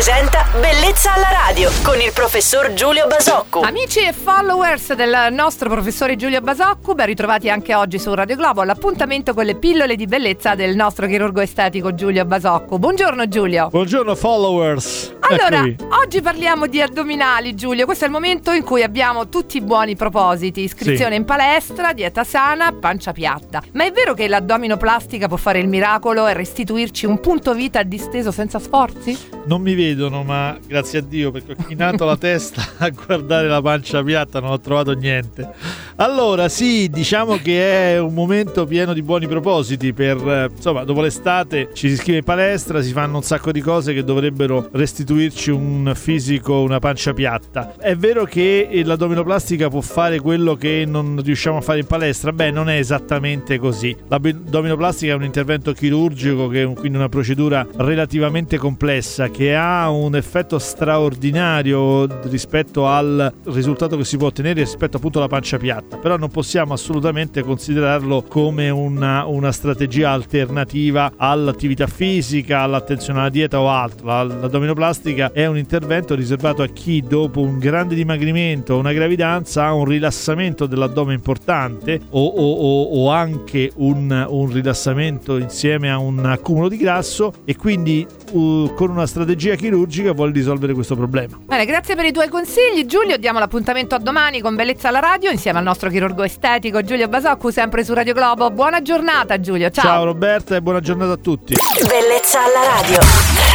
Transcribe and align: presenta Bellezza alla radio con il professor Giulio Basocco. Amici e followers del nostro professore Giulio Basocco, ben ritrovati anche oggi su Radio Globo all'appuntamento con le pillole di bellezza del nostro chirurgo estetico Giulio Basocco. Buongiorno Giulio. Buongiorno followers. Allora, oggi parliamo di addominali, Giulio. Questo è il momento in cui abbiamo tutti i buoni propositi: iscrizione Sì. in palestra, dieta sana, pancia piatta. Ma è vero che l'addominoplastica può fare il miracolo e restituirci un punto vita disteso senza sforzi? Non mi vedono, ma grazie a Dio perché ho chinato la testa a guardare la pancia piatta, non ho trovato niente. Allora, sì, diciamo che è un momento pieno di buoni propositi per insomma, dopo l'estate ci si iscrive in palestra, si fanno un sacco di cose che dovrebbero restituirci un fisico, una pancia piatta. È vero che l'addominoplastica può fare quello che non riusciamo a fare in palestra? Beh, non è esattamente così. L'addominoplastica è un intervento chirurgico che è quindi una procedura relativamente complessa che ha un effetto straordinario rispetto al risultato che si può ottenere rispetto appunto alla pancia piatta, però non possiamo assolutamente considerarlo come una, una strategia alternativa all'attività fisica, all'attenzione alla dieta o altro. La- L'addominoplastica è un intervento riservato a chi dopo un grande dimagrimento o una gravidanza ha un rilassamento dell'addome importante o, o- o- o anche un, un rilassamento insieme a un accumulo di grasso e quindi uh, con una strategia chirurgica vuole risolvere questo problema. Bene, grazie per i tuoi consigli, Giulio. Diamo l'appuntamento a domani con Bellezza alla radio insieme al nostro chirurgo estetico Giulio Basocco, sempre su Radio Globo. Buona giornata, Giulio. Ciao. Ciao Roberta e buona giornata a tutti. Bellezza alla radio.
presenta 0.00 0.49
Bellezza 0.58 1.14
alla 1.14 1.30
radio 1.46 1.70
con 1.84 2.00
il 2.00 2.10
professor 2.12 2.72
Giulio 2.72 3.06
Basocco. 3.06 3.60
Amici 3.60 4.00
e 4.00 4.12
followers 4.12 4.94
del 4.94 5.28
nostro 5.30 5.68
professore 5.68 6.16
Giulio 6.16 6.40
Basocco, 6.40 6.92
ben 6.94 7.06
ritrovati 7.06 7.48
anche 7.48 7.72
oggi 7.72 8.00
su 8.00 8.12
Radio 8.12 8.34
Globo 8.34 8.60
all'appuntamento 8.60 9.32
con 9.32 9.44
le 9.44 9.54
pillole 9.54 9.94
di 9.94 10.06
bellezza 10.06 10.56
del 10.56 10.74
nostro 10.74 11.06
chirurgo 11.06 11.40
estetico 11.40 11.94
Giulio 11.94 12.24
Basocco. 12.24 12.80
Buongiorno 12.80 13.28
Giulio. 13.28 13.68
Buongiorno 13.68 14.16
followers. 14.16 15.14
Allora, 15.20 15.62
oggi 16.02 16.20
parliamo 16.20 16.66
di 16.66 16.82
addominali, 16.82 17.54
Giulio. 17.54 17.84
Questo 17.84 18.02
è 18.02 18.08
il 18.08 18.12
momento 18.12 18.50
in 18.50 18.64
cui 18.64 18.82
abbiamo 18.82 19.28
tutti 19.28 19.58
i 19.58 19.60
buoni 19.60 19.94
propositi: 19.94 20.62
iscrizione 20.62 21.12
Sì. 21.12 21.18
in 21.18 21.24
palestra, 21.24 21.92
dieta 21.92 22.24
sana, 22.24 22.72
pancia 22.72 23.12
piatta. 23.12 23.62
Ma 23.74 23.84
è 23.84 23.92
vero 23.92 24.14
che 24.14 24.26
l'addominoplastica 24.26 25.28
può 25.28 25.36
fare 25.36 25.60
il 25.60 25.68
miracolo 25.68 26.26
e 26.26 26.32
restituirci 26.34 27.06
un 27.06 27.20
punto 27.20 27.54
vita 27.54 27.84
disteso 27.84 28.32
senza 28.32 28.58
sforzi? 28.58 29.16
Non 29.44 29.62
mi 29.62 29.74
vedono, 29.74 30.24
ma 30.24 30.38
grazie 30.66 30.98
a 30.98 31.02
Dio 31.02 31.30
perché 31.30 31.52
ho 31.52 31.66
chinato 31.66 32.04
la 32.04 32.16
testa 32.16 32.62
a 32.78 32.90
guardare 32.90 33.48
la 33.48 33.60
pancia 33.60 34.02
piatta, 34.02 34.40
non 34.40 34.50
ho 34.50 34.60
trovato 34.60 34.92
niente. 34.92 35.52
Allora, 36.00 36.48
sì, 36.48 36.88
diciamo 36.88 37.36
che 37.36 37.92
è 37.92 37.98
un 38.00 38.14
momento 38.14 38.64
pieno 38.64 38.94
di 38.94 39.02
buoni 39.02 39.28
propositi 39.28 39.92
per 39.92 40.48
insomma, 40.50 40.82
dopo 40.84 41.02
l'estate 41.02 41.68
ci 41.74 41.88
si 41.88 41.92
iscrive 41.92 42.18
in 42.18 42.24
palestra, 42.24 42.80
si 42.80 42.92
fanno 42.92 43.16
un 43.16 43.22
sacco 43.22 43.52
di 43.52 43.60
cose 43.60 43.92
che 43.92 44.02
dovrebbero 44.02 44.70
restituirci 44.72 45.50
un 45.50 45.92
fisico, 45.94 46.62
una 46.62 46.78
pancia 46.78 47.12
piatta. 47.12 47.74
È 47.76 47.94
vero 47.96 48.24
che 48.24 48.80
l'addominoplastica 48.82 49.68
può 49.68 49.82
fare 49.82 50.20
quello 50.20 50.54
che 50.54 50.84
non 50.86 51.20
riusciamo 51.22 51.58
a 51.58 51.60
fare 51.60 51.80
in 51.80 51.86
palestra? 51.86 52.32
Beh, 52.32 52.50
non 52.50 52.70
è 52.70 52.78
esattamente 52.78 53.58
così. 53.58 53.94
L'addominoplastica 54.08 55.12
è 55.12 55.14
un 55.14 55.24
intervento 55.24 55.74
chirurgico 55.74 56.48
che 56.48 56.62
è 56.62 56.72
quindi 56.72 56.96
una 56.96 57.10
procedura 57.10 57.66
relativamente 57.76 58.56
complessa 58.56 59.28
che 59.28 59.54
ha 59.54 59.90
un 59.90 60.16
effetto 60.16 60.58
straordinario 60.58 62.06
rispetto 62.30 62.86
al 62.86 63.30
risultato 63.44 63.98
che 63.98 64.04
si 64.04 64.16
può 64.16 64.28
ottenere 64.28 64.60
rispetto 64.60 64.96
appunto 64.96 65.18
alla 65.18 65.28
pancia 65.28 65.58
piatta, 65.58 65.88
però 66.00 66.16
non 66.16 66.30
possiamo 66.30 66.72
assolutamente 66.74 67.42
considerarlo 67.42 68.22
come 68.22 68.70
una, 68.70 69.24
una 69.26 69.52
strategia 69.52 70.10
alternativa 70.10 71.12
all'attività 71.16 71.86
fisica, 71.86 72.60
all'attenzione 72.60 73.20
alla 73.20 73.28
dieta 73.28 73.60
o 73.60 73.68
altro. 73.70 74.06
La- 74.06 74.22
L'addominoplastica 74.24 75.32
è 75.32 75.46
un 75.46 75.58
intervento 75.58 76.14
riservato 76.14 76.62
a 76.62 76.66
chi 76.66 77.02
dopo 77.06 77.40
un 77.40 77.58
grande 77.58 77.94
dimagrimento 77.94 78.74
o 78.74 78.78
una 78.78 78.92
gravidanza 78.92 79.64
ha 79.66 79.74
un 79.74 79.84
rilassamento 79.84 80.66
dell'addome 80.66 81.14
importante 81.14 82.00
o, 82.10 82.24
o- 82.24 82.52
o- 82.52 82.82
o 83.04 83.10
anche 83.10 83.70
un, 83.76 84.26
un 84.28 84.52
rilassamento 84.52 85.36
insieme 85.38 85.90
a 85.90 85.98
un 85.98 86.24
accumulo 86.24 86.68
di 86.68 86.76
grasso 86.76 87.32
e 87.44 87.56
quindi 87.56 88.06
uh, 88.32 88.72
con 88.74 88.90
una 88.90 89.06
strategia 89.06 89.54
chirurgica 89.54 90.12
vuole 90.12 90.32
risolvere 90.32 90.72
questo 90.74 90.96
problema. 90.96 91.38
Bene, 91.44 91.64
grazie 91.64 91.94
per 91.94 92.04
i 92.04 92.12
tuoi 92.12 92.28
consigli, 92.28 92.86
Giulio. 92.86 93.16
Diamo 93.16 93.38
l'appuntamento 93.38 93.94
a 93.94 93.98
domani 93.98 94.40
con 94.40 94.54
Bellezza 94.54 94.88
alla 94.88 95.00
radio 95.00 95.30
insieme 95.30 95.58
al 95.58 95.64
nostro 95.64 95.69
chirurgo 95.74 96.24
estetico 96.24 96.82
Giulio 96.82 97.08
Basocco, 97.08 97.50
sempre 97.50 97.84
su 97.84 97.94
Radio 97.94 98.14
Globo. 98.14 98.50
Buona 98.50 98.82
giornata, 98.82 99.38
Giulio. 99.40 99.70
Ciao. 99.70 99.84
Ciao 99.84 100.04
Roberta 100.04 100.56
e 100.56 100.62
buona 100.62 100.80
giornata 100.80 101.12
a 101.12 101.16
tutti. 101.16 101.54
Bellezza 101.86 102.40
alla 102.44 102.80
radio. 102.80 103.49